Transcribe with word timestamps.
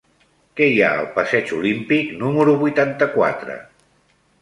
Què 0.59 0.69
hi 0.69 0.79
ha 0.85 0.89
al 1.01 1.09
passeig 1.19 1.53
Olímpic 1.59 2.17
número 2.25 2.59
vuitanta-quatre? 2.65 3.63